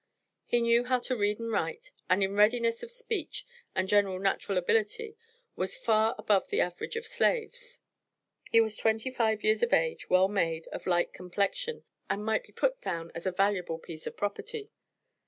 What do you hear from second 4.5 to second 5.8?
ability was